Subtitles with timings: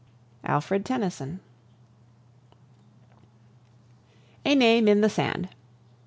[0.45, 1.41] ALFRED TENNYSON.
[4.45, 5.49] A NAME IN THE SAND.